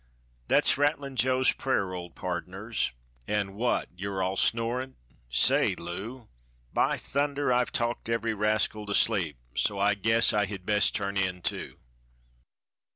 [0.49, 2.91] Thet's Rattlin' Joe's prayer, old pardners,
[3.27, 3.87] An' what!
[3.95, 4.95] You all snorin'?
[5.29, 6.27] Say, Lew
[6.73, 7.53] By thunder!
[7.53, 11.77] I've talked every rascal to sleep, So I guess I hed best turn in, too.